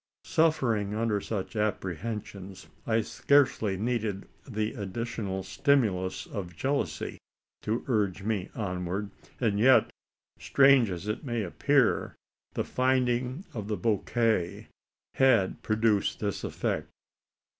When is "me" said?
8.23-8.49